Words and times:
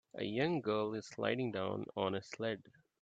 A 0.15 0.23
young 0.23 0.61
girl 0.61 0.95
is 0.95 1.05
sliding 1.05 1.51
down 1.51 1.85
on 1.95 2.15
a 2.15 2.23
sled. 2.23 2.63